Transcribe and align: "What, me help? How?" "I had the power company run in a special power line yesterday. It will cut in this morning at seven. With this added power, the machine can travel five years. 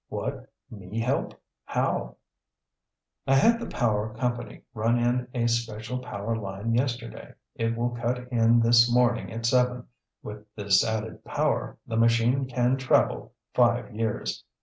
"What, 0.09 0.49
me 0.71 0.99
help? 0.99 1.39
How?" 1.63 2.15
"I 3.27 3.35
had 3.35 3.59
the 3.59 3.67
power 3.67 4.15
company 4.15 4.63
run 4.73 4.97
in 4.97 5.27
a 5.31 5.45
special 5.45 5.99
power 5.99 6.35
line 6.35 6.73
yesterday. 6.73 7.35
It 7.53 7.77
will 7.77 7.91
cut 7.91 8.17
in 8.31 8.61
this 8.61 8.91
morning 8.91 9.31
at 9.31 9.45
seven. 9.45 9.85
With 10.23 10.47
this 10.55 10.83
added 10.83 11.23
power, 11.23 11.77
the 11.85 11.97
machine 11.97 12.47
can 12.47 12.77
travel 12.77 13.33
five 13.53 13.93
years. 13.93 14.43